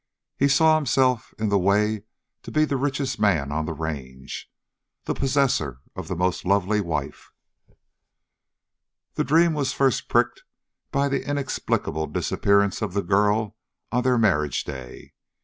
[0.35, 2.05] He saw himself in the way
[2.41, 4.51] to be the richest man on the range,
[5.03, 7.29] the possessor of the most lovely wife.
[9.13, 10.41] That dream was first pricked
[10.91, 13.55] by the inexplicable disappearance of the girl
[13.91, 15.13] on their marriage day.